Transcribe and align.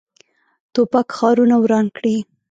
توپک 0.73 1.07
ښارونه 1.17 1.55
وران 1.63 1.85
کړي. 1.97 2.15